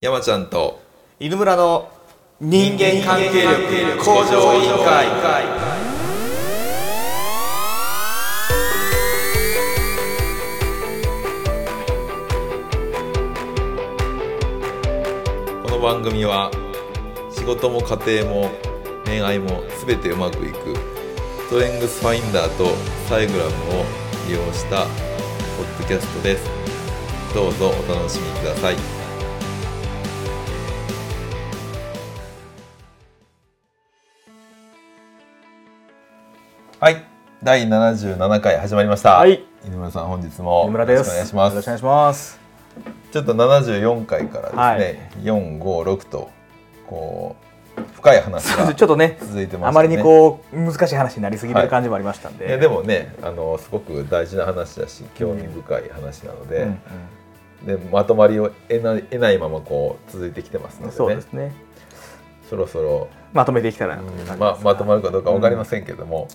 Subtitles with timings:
[0.00, 0.80] 山ちゃんと
[1.18, 1.90] 犬村の
[2.40, 5.08] 人間関係力向上委員会。
[15.64, 16.52] この番組は
[17.32, 18.50] 仕事も家庭も
[19.04, 20.76] 恋愛も全てうまくいく
[21.48, 22.66] ストレングスファインダーと
[23.08, 23.84] サイグラムを
[24.28, 26.48] 利用したポッドキャストです。
[27.34, 28.97] どうぞお楽しみください
[36.80, 37.04] はい。
[37.42, 39.42] 第77回始まりました、はい。
[39.66, 41.54] 犬村さん本日もよろしくお願いします。
[41.54, 42.38] よろしくお願いします。
[43.10, 46.30] ちょっと74回からですね、456と
[46.86, 47.34] こ
[47.76, 49.66] う深い話がちょっとね続いてましたね。
[49.66, 52.48] あまりにこう難しい話になりすぎてる感じもありましたんで、い。
[52.48, 56.78] やでもねあのすごく大事な話だし興味深い話なので,、うん
[57.66, 60.96] でまとまりを得ない得ないままこう続いてきてますうんのでね。
[60.96, 61.52] そうですね
[62.48, 66.28] そろそろ、まとめていきたら、うんままとまるかどうか分かりませんけども、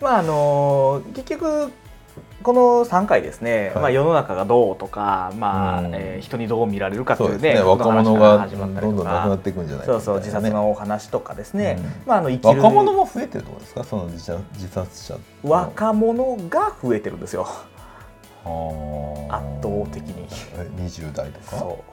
[0.00, 1.70] まああのー結局
[2.42, 3.76] この3回ですね、はい。
[3.76, 5.94] まあ、世の中がどうとか、まあうん。
[5.94, 7.60] えー人にどう見られるかといううね。
[7.60, 11.84] 若者がどんどんなくなかっていくんじゃないかそうそう自殺のお話とかですね、うん。
[12.08, 13.84] まあ、あの生きる若者も増えてるところですか？
[13.84, 15.16] その自殺自殺者。
[15.44, 17.42] 若者が増えてるんですよ。
[17.44, 17.52] 圧
[19.62, 20.26] 倒的に。
[20.56, 21.56] え20代とか？
[21.58, 21.84] そ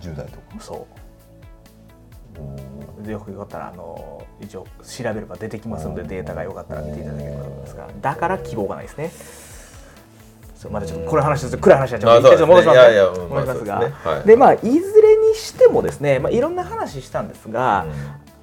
[0.00, 0.38] 10代とか？
[0.58, 0.86] うそおう
[3.02, 9.10] でよくよかったらあの一応調べれば出てきますのでデータがよかったら見ていただければと思いますがだから希望がないですね。
[10.58, 13.00] そうまだちょっとこれ話ちょっと暗い話になっちょっと戻しますね。
[13.28, 13.96] 戻しますがですね。
[14.12, 14.26] はい。
[14.26, 17.86] でまあいずれにしてもですね、まあ、いろんな話したんですが、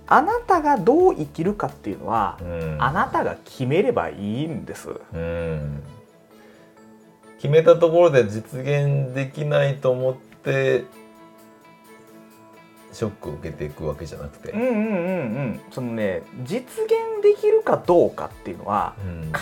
[0.07, 2.77] あなたがどう生きるかっていうのは、うん。
[2.79, 4.89] あなたが決めればいいんです。
[5.13, 5.83] うん。
[7.37, 10.85] 決めたところで実現できないと思って
[12.95, 14.79] ショックを受けていくわけじゃなくて、うんうんうんう
[15.49, 15.61] ん。
[15.69, 19.39] そのね実現できるかどうかっていうのはうん考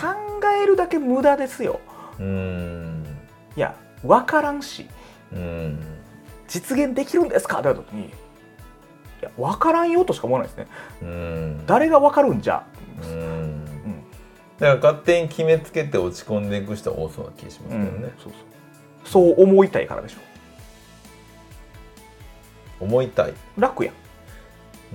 [0.62, 1.80] えるだけ無駄ですよ。
[2.18, 3.04] うん
[3.56, 4.88] いや分からんし
[5.32, 5.78] うん
[6.48, 8.10] 実現できるんですかって言われた時にい
[9.22, 10.66] や分からんよとしか思わないですね。
[11.02, 12.64] うん誰が分かるんじゃ？
[13.02, 13.64] うんうん
[14.58, 20.18] だから勝手に決めつけて落ち込んでいく人は多そうな気がしますけどね、そうそうそう思いたいからでしょ。
[22.84, 23.34] 思いたい。
[23.58, 23.94] 楽やん。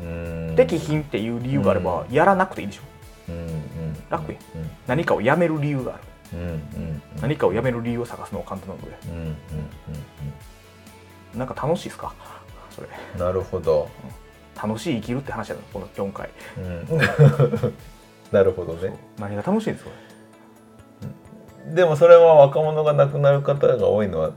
[0.02, 0.06] う
[0.52, 0.56] ん。
[0.56, 2.82] できひんっていう理由があればやらなくていいでしょ。
[3.30, 3.60] うんうん
[4.10, 6.04] 楽やうん何かをやめる理由がある。
[6.34, 9.18] うん何かをやめる理由を探すのは簡単なのでうん
[11.34, 12.14] うんなんか楽しいですか？
[12.72, 12.88] それ。
[13.14, 13.90] うんなるほど、
[14.62, 16.30] 楽しい生きるって話やのこの4回。
[16.58, 16.86] うん、
[18.32, 18.94] なるほどね。
[19.20, 19.92] 何が楽しいんですか？
[21.76, 24.32] でもそれは若者が亡くなる方が多いのは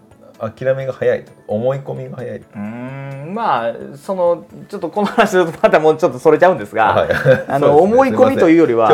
[0.51, 7.09] 諦めが早いと思い込みが早いうーんまあそのちょっとこの話だとまたもうちょっとそれちゃうんですが、はい。
[7.49, 8.89] あの、ね思い込みというよりは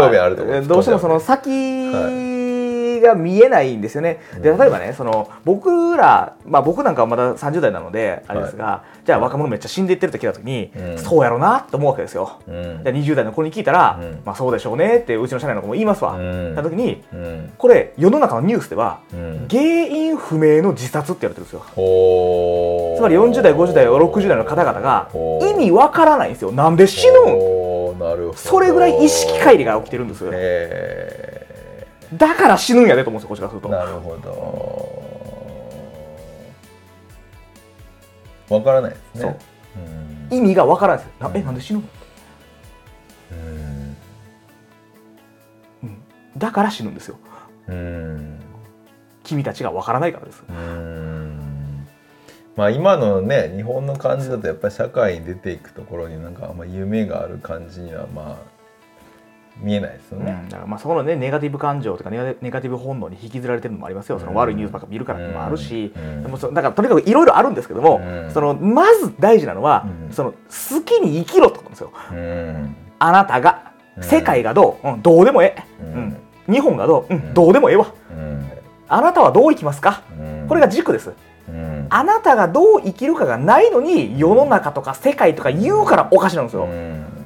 [0.67, 1.49] どうしてもその先
[3.09, 10.99] が見えないんですよね、で例えばねその僕ら、まあ、僕なんかはまだ30代なのであれですが、じゃあ若者めっちゃ死んでいってるって聞いた時に、うん。
[10.99, 12.81] そうやろなって思うわけですよ、うん。
[12.85, 14.21] じゃあ20代の子に聞いたら、うん。
[14.25, 16.55] まあそうでしょうねってうちの社内の子も言いますわ、うん。
[16.55, 17.53] た時にうん。
[17.57, 19.47] これ世の中のニュースではうん。
[19.51, 21.63] 原因不明の自殺って言われてるんですよ。
[22.99, 25.11] つまり40代50代60代の方々が
[25.49, 26.53] 意味わからないんですよ。
[26.53, 27.59] なんで死ぬん？
[28.35, 31.38] それぐらい意識乖離が起きてるんですへ
[32.15, 33.69] だから死ぬんやでと思うんですよこっちからすると。
[33.69, 34.17] ーなるほ
[38.49, 38.55] ど。
[38.57, 39.21] わからないですね。
[39.21, 39.37] そう。
[40.31, 40.39] うん。
[40.39, 41.31] 意味がわからないんですよ。
[41.35, 41.85] えなんで死ぬの、
[43.33, 43.97] うん。
[45.83, 46.03] うん。
[46.37, 47.19] だから死ぬんですよ。
[47.69, 48.41] うん。
[49.23, 50.43] 君たちがわからないからです。
[50.49, 50.53] う
[52.57, 58.58] まあ今のね日本の感じだとやっぱり社会に出ていくところになんかあんま夢がある感じにはまあ
[59.61, 60.47] 見えないですようん、ね。
[60.49, 64.19] だからまあそこのねネガティブ感情とかネガネガティブ本能に引きずられてるのもありますよ。
[64.19, 66.23] その悪いニュースばっか見るからもあるし、うん。
[66.23, 68.31] でもそだからとにかくいろいろあるんですけども、うん。
[68.31, 70.13] そのまず大事なのは、うん。
[70.13, 70.37] その好
[70.85, 71.93] きに生きろってことですよ。
[72.13, 72.77] うん。
[72.99, 74.03] あなたがうん。
[74.03, 76.05] 世界がどう、うん、どうでもええ、ううん。
[76.09, 76.17] ん
[76.49, 77.35] 日本がどう、うんうん。
[77.35, 77.93] どうでもええわ。
[78.11, 78.49] うん。
[78.89, 80.03] あなたはどう生きますか？
[80.19, 80.49] うん。
[80.49, 81.13] これが軸です。
[81.49, 81.87] うん。
[81.91, 87.18] あなたがどう生きるかがないのに世の中とか世界とか言うからおかしなんですよ、うん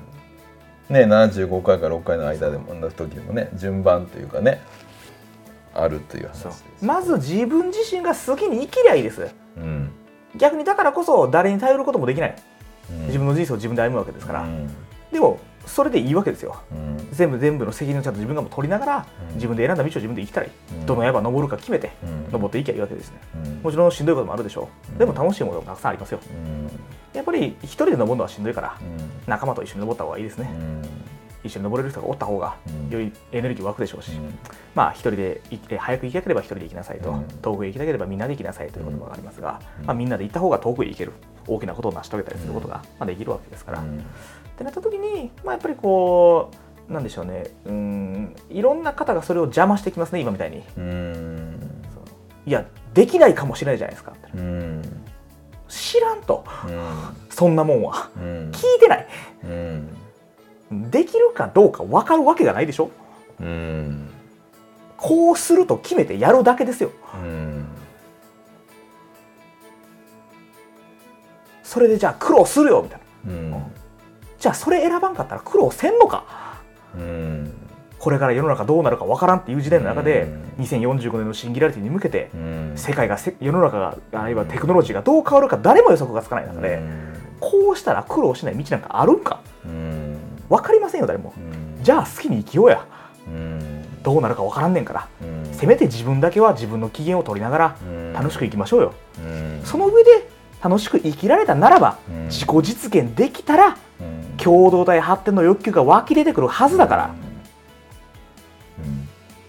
[0.88, 4.60] ね75回から6回の間でもの時でもね順番というかね
[5.74, 6.84] あるという話です。
[6.84, 9.34] まず自分自身が好きに生きりゃいいです。
[9.56, 9.90] うん。
[10.36, 12.36] 逆にだからこそ誰に頼ることもできない。
[12.90, 13.06] うん。
[13.06, 14.68] 自分の人生を自分で歩むわけですから、うん。
[15.10, 16.60] でもそれでいいわけですよ。
[16.72, 17.08] うん。
[17.12, 19.34] 全部全部の責任をちゃんと自分がもう取りながら、うん。
[19.36, 20.86] 自分で選んだ道を自分で生きたらいい、うん。
[20.86, 22.24] どの山登るか決めて、うん。
[22.32, 23.20] 登っていけばいいわけですね。
[23.46, 23.60] うん。
[23.62, 24.98] もちろんしんどいこともあるでしょう、うん。
[24.98, 26.20] でも楽しいものもたくさんありますよ。
[26.30, 26.68] うん
[27.12, 28.96] やっぱり一人で登るのはしんどいから、うん。
[29.26, 30.82] 仲間と一緒に登った方がいいですね、うん。
[31.44, 32.90] 一緒に登れる人がおった方がうん。
[32.90, 34.38] よりエネルギー湧くでしょうし、うん。
[34.74, 35.40] まあ一人で
[35.78, 37.24] 早く行きたければ一人で行きなさいと、うん。
[37.24, 39.86] 遠くへ行きたければみんなで行きなさいという言葉がありますが、うん。
[39.86, 41.12] まあ、みんなで行った方が遠くへ行ける
[41.46, 43.98] 大きなことを成し遂げたりすることが、まあ、できるわけですから、うん。
[43.98, 44.00] っ
[44.56, 46.50] てなった時に、まあ、やっぱりこ
[46.88, 47.44] うなんでしょうね。
[47.64, 50.62] うんいろんな方がそれを邪魔してきますね今みたいに。
[50.76, 51.60] うん。
[52.44, 54.12] いやできないかもしれないじゃないですか。
[54.34, 55.01] うん
[55.72, 56.44] 知らんと。
[56.66, 57.16] うん。
[57.30, 58.10] そんなもんは。
[58.16, 58.50] うん。
[58.50, 59.06] 聞いてない。
[59.44, 60.90] うん。
[60.90, 62.90] できるかどうか分かるわけがないでしょ。
[63.40, 64.10] うん。
[64.98, 66.90] こうすると決めてやるだけですよ。
[67.14, 67.66] うん。
[71.62, 73.32] それでじゃあ苦労するよみたいな。
[73.32, 73.72] うん。
[74.38, 76.60] じゃあそれ選ばんかったら苦労せんのか。
[76.94, 77.02] うん
[78.02, 80.22] これから世の中どうなるか分からんっていう時代の中で
[80.58, 80.64] うん。
[80.64, 82.72] 2045年のシンギュラリティに向けてうん。
[82.74, 86.82] 世界がせ世の中があるいはテクノロジーがどう変わるか誰も予測がつかない中で
[87.38, 89.40] こうしたら苦労しない道なんかあるんか？
[89.64, 90.16] うん。
[90.48, 91.32] 分かりませんよ誰も。
[91.36, 91.40] う
[91.80, 91.84] ん。
[91.84, 92.84] じゃあ好きに生きようや。
[93.28, 94.02] うん。
[94.02, 95.08] どうなるか分からんねんから。
[95.22, 95.54] うん。
[95.54, 98.12] せめて自分だけは自分の機嫌を取りながらうん。
[98.14, 98.94] 楽しく生きましょうよ。
[99.24, 99.60] うん。
[99.64, 100.28] その上で
[100.60, 102.24] 楽しく生きられたならばうん。
[102.26, 104.36] 自己実現できたらうん。
[104.38, 107.04] 共同体発展の欲求が湧き出てくるはずだから。
[107.06, 107.21] うん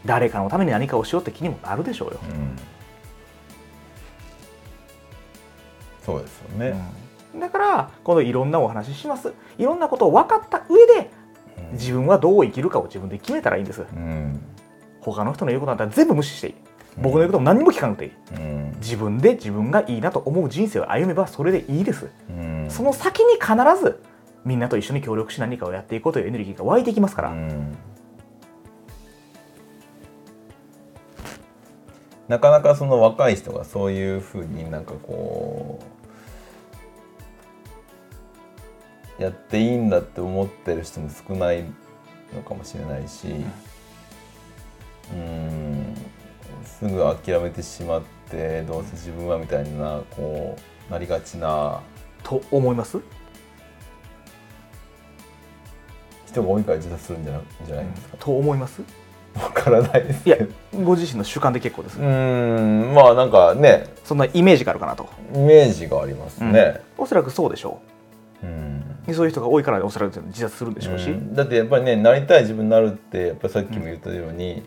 [0.05, 2.55] 誰かのために何かをしようって気にもなるでしょうよ、うん。
[6.05, 6.75] そうですよね。
[7.33, 7.39] うん。
[7.39, 9.33] だからこのいろんなお話しします。
[9.57, 11.09] いろんなことを分かった上で
[11.73, 13.81] 自分はどう生きるかを自分で決めたらいいんです。
[13.81, 14.41] うん。
[14.99, 16.53] 他の人の言うことなんて全部無視していい。
[16.97, 18.11] 僕の言うことも何にも聞かなくていい。
[18.35, 18.75] うん。
[18.79, 22.09] 自分で自分がいいなと思う人生を歩めばそれでいいです。
[22.29, 22.67] うん。
[22.69, 24.03] その先に必ず
[24.45, 27.77] みんなと一緒に協力し何かをやっていこうというエネルギーが湧いてきますから、うん
[32.27, 35.79] なかなかその若い人がそういうふうになんかこ
[39.19, 41.63] うやっていいんだって思ってる人も少ない
[42.33, 43.27] のかもしれないし
[45.13, 45.95] うん
[46.65, 50.57] すぐ諦めてしまってどうせ自分はみたいなこ
[50.89, 51.81] うなりがちな
[52.23, 52.99] と思います？
[56.27, 58.81] 人が多いから自殺するんじゃなじゃないですか、と思います？
[58.81, 58.87] わ
[59.63, 60.37] からないですいや
[60.83, 63.87] ご自身の主観で結構です、うんまあなんかね。
[64.03, 66.81] そんなイメージがあるかなと、イメージがありますね。
[66.97, 67.79] おそらくそうでしょ
[68.43, 68.45] う。
[68.45, 68.83] ん。
[69.07, 71.33] うそういう人が多いからおそらく自殺するんでしょうし、うん。
[71.33, 74.63] だってやっぱりねなりたい自分になるってやっぱりさっきも言ったように、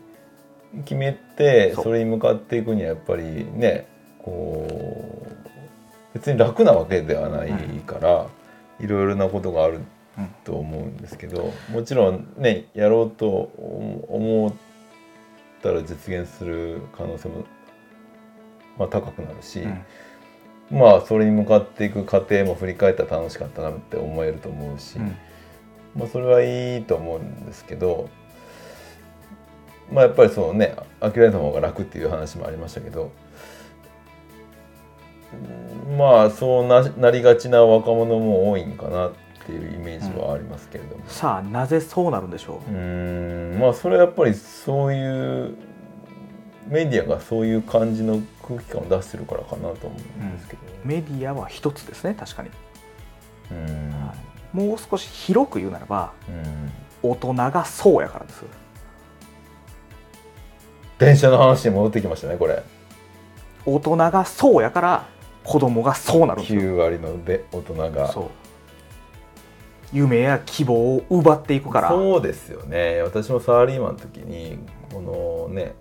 [0.85, 3.87] 決めてそれに向かっていくにはやっぱりね
[4.19, 7.51] こう別に楽なわけではない
[7.87, 8.27] から、
[8.81, 9.81] いろいろなことがある
[10.19, 14.49] うんと思うんですけどもちろんねやろうと思
[15.71, 17.45] ったら実現する可能性も、
[18.79, 19.61] まあ、高くなるし。
[19.61, 19.85] うん
[20.71, 25.17] まあそれに向かっていく過程も振り返ったら楽しかったなって思えると思うし、うん
[25.95, 28.11] まあそれはいいと思うんですけど
[29.91, 33.13] まあやっぱりそうね諦めた方が楽っていう話もありましたけど
[35.89, 39.13] うんまあそうななりがちな若者も多いんかなっ
[39.47, 45.55] ていうイメージはありますけれども、さあなぜそうなるんでしょう、うんまあそれはやっぱりそういう
[46.67, 50.63] メディアがそういう感じの空気感を出してるからかなと思うんですけど。
[50.85, 52.51] メディアは一つですね確かに、
[53.51, 54.69] うん。
[54.69, 57.11] もう少し広く言うならばうん。
[57.11, 58.45] 大人がそうやからです
[60.99, 62.63] 電車の話に戻ってきましたねこれ。
[63.65, 65.07] 大人がそうやから
[65.45, 66.61] 子供がそうなるんですよ。
[66.61, 68.11] 9割ので大人が。
[68.11, 68.31] そう
[69.93, 71.89] 夢や希望を奪っていくから。
[71.89, 73.03] そうですよね。
[73.03, 74.59] 私もサラリーマンの時に
[74.93, 75.01] こ
[75.49, 75.75] のね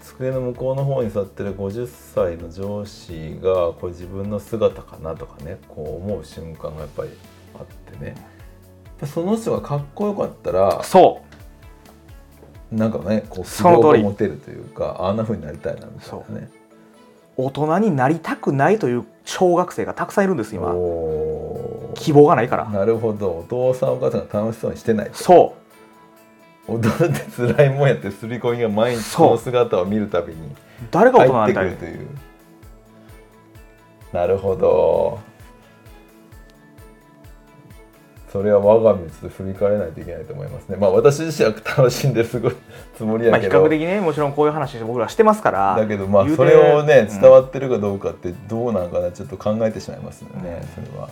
[0.00, 7.10] 机の向こうの方に座ってる50歳の上司がこれ自分の姿かなとかねこう思う瞬間がやっぱり
[7.54, 8.14] あってね。
[9.06, 11.22] その人がかっこよかったらそ
[12.70, 12.74] う。
[12.74, 16.50] なんかねこう希望が持てるというかあんな風になりたいなみたいなね。
[17.36, 20.72] 大人になりたくないという小学生がたくさんいるんです今
[21.94, 22.64] 希望がないから。
[22.66, 23.38] なるほど。
[23.38, 25.56] お父さんお母さんが楽しそうにしてないそ
[26.66, 30.54] 大人って辛いもんやって刷り込みが毎日その姿を見るたびにう
[30.90, 32.08] 誰が大人にな入ってりたいくるという。
[34.12, 35.34] なるほど。
[38.32, 40.76] それは我が道と振り返らないといけないと思いますね。
[40.76, 42.52] まあ私自身は楽しんですごい
[42.96, 45.76] つもりまあ、やけど、比較的ねもちろんこういう話僕らしてますから。
[45.76, 47.20] だけどまあそれをねうん。
[47.20, 51.08] 伝わってるかどうかってどうなんかなちょっと考えてしまいますよね、それは。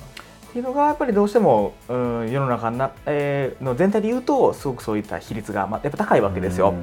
[0.52, 6.74] っていうのがやっぱりどうしても、うん、世の中な、えーの全体で言うとすごくそういった比率が、まあ、やっぱ高いわけですよ。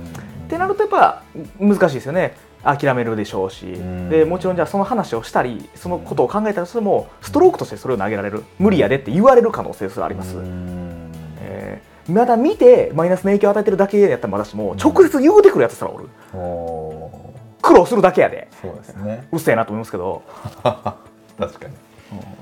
[0.47, 1.21] ってなるとやっぱ
[1.59, 2.35] 難しいですよね。
[2.63, 4.09] 諦めるでしょうし、ん。
[4.09, 8.43] でもちろんじゃあその話をしたりそのことを考えたとしてもストロークとしてそれを投げられる。
[8.57, 10.35] 無理やでって言われる可能性すらあります。
[10.35, 11.11] うん。
[11.41, 16.09] えーまだ見てマイナスの影響を与えてるだけやったらまだしも直接言うてくるやつすらおる。
[16.33, 18.47] お苦労するだけやで。
[18.63, 19.27] ーそうですね。
[19.31, 20.23] うっせえなと思いますけど。
[20.63, 21.88] 確かに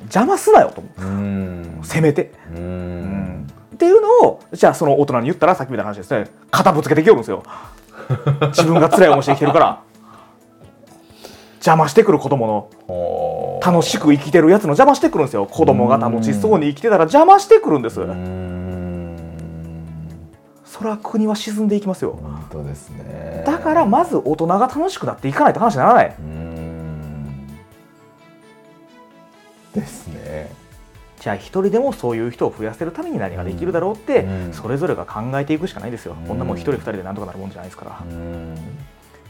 [0.04, 1.02] 邪魔すなよと思う。
[1.02, 1.80] うん。
[1.84, 6.28] せめて、っていうのをじゃあその大人に言ったらさっきみたいな話ですね。
[6.50, 7.44] 肩ぶつけてきよるんですよ。
[8.50, 9.82] 自分が辛い思いして生きてるから。
[11.56, 13.60] 邪魔してくる子供の。
[13.62, 15.46] 楽しく生きてるやつの邪魔してくるんですよ。
[15.46, 18.00] 子供が楽しそうに生きてたら邪魔してくるんです。
[18.00, 19.18] うん。
[20.64, 22.18] それは国は沈んでいきますよ。
[22.22, 23.44] 本当ですね。
[23.46, 26.16] だからまず大人が楽しくなっていかないと話にならない。
[26.20, 26.37] うん
[29.80, 30.52] ですね。
[31.20, 36.28] じゃあ一人でもそういう人を増やせるために何ができるだろうって、うんそれぞれが考えていくしかないですよ、うん。
[36.28, 38.56] こんなもん一人二人でなんとかなるもんじゃないですから、うん。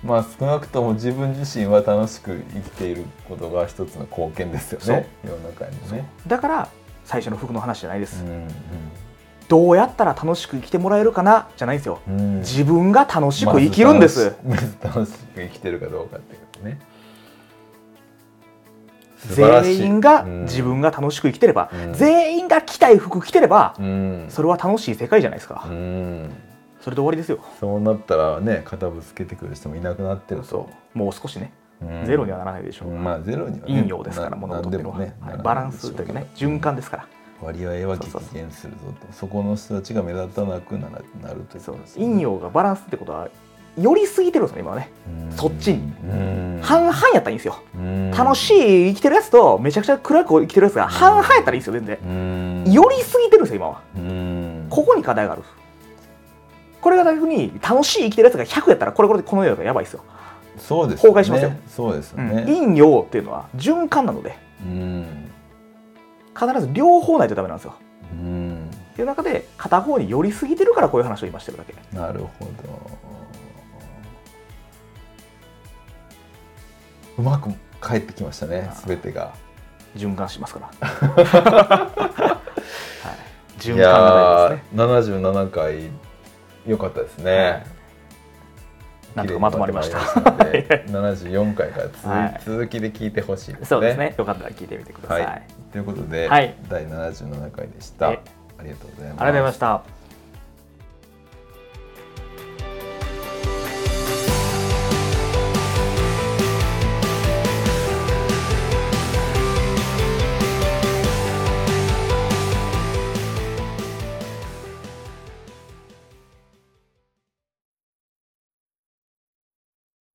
[0.04, 5.08] まあ少なくとも自分自身は楽しく生きていることが一つの貢献ですよね。
[5.24, 6.10] 世の中にね。
[6.28, 6.70] だから
[7.06, 8.48] 最初の服の話じゃないです、うん
[9.48, 12.00] どうやったら楽しく生きてもらえるかなじゃないんですよ。
[12.06, 12.40] うん。
[12.40, 16.82] 自分が楽しく生きるんです、まず楽しく生きてるかどうかっていうことね
[19.26, 20.42] 全員がうん。
[20.44, 21.94] 自分が楽しく生きてれば、うん。
[21.94, 24.26] 全員が着たい服着てれば、うん。
[24.30, 26.30] それは楽しい世界じゃないですか、うん。
[26.82, 27.40] それで終わりですよ。
[27.60, 30.48] そうなったらね肩ぶつけてくる人もいなくなってると。
[30.48, 30.98] そう。
[30.98, 32.06] もう少しね、うん。
[32.06, 35.16] ゼロにはならないでしょう、うんまあゼロには、ね、陰陽ですからな物事っていうのは、ね。
[35.22, 35.38] はい。
[35.38, 37.08] バランスというかね循環ですから、
[37.42, 39.14] 割合は激減するぞと。
[39.14, 41.78] そこの人たちが目立たなくなるというそう。
[41.96, 43.30] 陰陽がバランスってことは
[43.78, 44.92] 寄りすぎてるんですよね今はね、
[45.32, 45.38] うん。
[45.38, 45.94] そっちに。
[46.04, 46.60] うん。
[46.62, 48.12] 半々やったらいいんですよ、うん。
[48.12, 51.98] 楽しい生きてるやつとめちゃくちゃ暗く生きてるやつが半々やったらいいんですよ全然、
[52.66, 52.72] うん。
[52.72, 53.82] 寄りすぎてるんですよ今は。
[53.96, 54.68] うん。
[54.70, 55.44] ここに課題がある。
[56.82, 60.02] これが逆に楽しい生きてるやつが100やったらこれこれでこの世だからやばいですよ、
[60.58, 61.16] そうですよね。
[61.16, 61.52] 崩壊しますよ。
[61.68, 62.30] そうですようん。
[62.30, 64.38] ね陰陽っていうのは循環なので。
[64.64, 65.32] うん。
[66.40, 67.74] 必ず両方ないとダメなんですよ。
[68.14, 68.70] うん。
[68.94, 71.74] っていう中で片方に寄りすぎてるからこういう話を今してるだけ。
[71.96, 72.52] なるほど
[77.18, 79.34] うまく返ってきましたねすべてが。
[79.96, 82.36] 循環しますから、 は
[83.58, 84.78] い、循環が大事ですね。
[84.78, 85.90] いやー77回
[86.66, 87.64] 良かったですね、はい。
[89.16, 90.00] なんとかまとまりました。
[90.00, 90.92] 綺麗にまとまりました。
[91.00, 93.66] ので74回から続,、きで聞いてほしいですね。
[93.66, 94.16] そうですね。
[94.18, 96.56] よかったら聞いてみてください、はい、ということで、はい。
[96.70, 98.10] 第77回でした。
[98.10, 98.22] あえ
[98.64, 99.22] りがとうございます。
[99.24, 99.97] ありがとうございました